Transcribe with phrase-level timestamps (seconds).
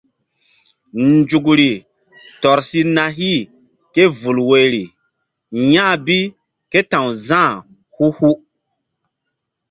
[1.07, 1.71] Nzukri
[2.41, 3.47] tɔr si na hih
[3.93, 4.83] ké vul woiri
[5.73, 6.19] ya̧h bi
[6.71, 7.55] ké ta̧w Za̧h
[7.95, 8.29] hu hu.